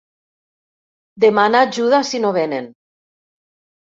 Demana 1.25 1.61
ajuda 1.67 2.01
si 2.11 2.21
no 2.23 2.31
venen. 2.39 2.73